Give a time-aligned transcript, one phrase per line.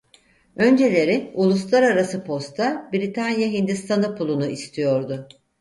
[0.55, 5.27] Önceleri uluslararası posta Britanya Hindistanı pulunu istiyordu.